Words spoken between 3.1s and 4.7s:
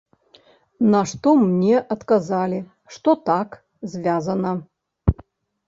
так, звязана.